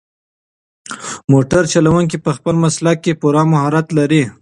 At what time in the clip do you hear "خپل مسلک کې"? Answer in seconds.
2.37-3.17